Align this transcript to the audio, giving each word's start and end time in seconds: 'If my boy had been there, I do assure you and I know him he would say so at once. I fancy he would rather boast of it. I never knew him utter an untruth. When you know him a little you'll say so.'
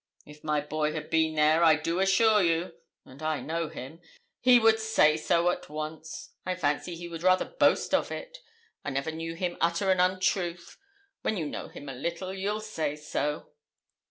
'If 0.25 0.43
my 0.43 0.61
boy 0.61 0.93
had 0.93 1.11
been 1.11 1.35
there, 1.35 1.63
I 1.63 1.75
do 1.75 1.99
assure 1.99 2.41
you 2.41 2.73
and 3.05 3.21
I 3.21 3.39
know 3.39 3.69
him 3.69 4.01
he 4.39 4.57
would 4.57 4.79
say 4.79 5.15
so 5.15 5.51
at 5.51 5.69
once. 5.69 6.31
I 6.43 6.55
fancy 6.55 6.95
he 6.95 7.07
would 7.07 7.21
rather 7.21 7.45
boast 7.45 7.93
of 7.93 8.11
it. 8.11 8.39
I 8.83 8.89
never 8.89 9.11
knew 9.11 9.35
him 9.35 9.57
utter 9.61 9.91
an 9.91 9.99
untruth. 9.99 10.75
When 11.21 11.37
you 11.37 11.45
know 11.45 11.67
him 11.67 11.87
a 11.87 11.93
little 11.93 12.33
you'll 12.33 12.61
say 12.61 12.95
so.' 12.95 13.51